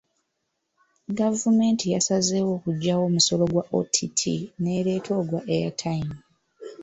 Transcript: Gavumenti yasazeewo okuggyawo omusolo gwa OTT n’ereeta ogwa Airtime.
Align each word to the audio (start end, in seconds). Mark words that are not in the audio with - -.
Gavumenti 1.19 1.85
yasazeewo 1.93 2.51
okuggyawo 2.57 3.03
omusolo 3.09 3.43
gwa 3.51 3.63
OTT 3.79 4.21
n’ereeta 4.61 5.11
ogwa 5.19 5.39
Airtime. 5.55 6.13